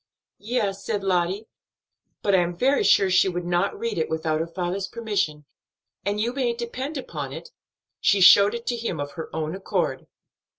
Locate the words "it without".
3.99-4.39